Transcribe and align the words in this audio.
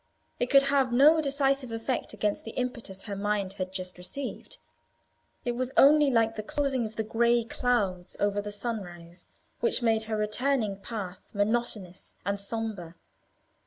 It 0.39 0.49
could 0.49 0.63
have 0.63 0.91
no 0.91 1.21
decisive 1.21 1.71
effect 1.71 2.11
against 2.11 2.43
the 2.43 2.57
impetus 2.57 3.03
her 3.03 3.15
mind 3.15 3.53
had 3.53 3.71
just 3.71 3.99
received; 3.99 4.57
it 5.45 5.51
was 5.51 5.71
only 5.77 6.09
like 6.09 6.35
the 6.35 6.41
closing 6.41 6.87
of 6.87 6.95
the 6.95 7.03
grey 7.03 7.43
clouds 7.43 8.17
over 8.19 8.41
the 8.41 8.51
sunrise, 8.51 9.27
which 9.59 9.83
made 9.83 10.05
her 10.05 10.17
returning 10.17 10.77
path 10.77 11.29
monotonous 11.35 12.15
and 12.25 12.39
sombre. 12.39 12.95